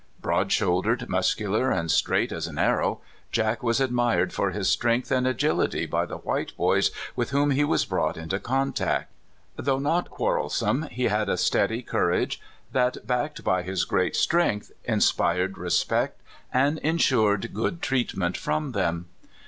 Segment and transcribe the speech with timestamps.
[0.19, 3.01] Broad shouldered, muscular, and straight as an arrow,
[3.31, 7.51] Jack was admired for his strength and agil ity by the white boys with whom
[7.51, 9.11] he was brought into contact.
[9.57, 12.41] Though not quarrelsome, he had a steady courage
[12.71, 15.07] that, iDacked by his great strength, l86 CALIFORNIA SKETCHES.
[15.07, 16.21] inspired respect
[16.51, 19.05] and insured good treatment from them.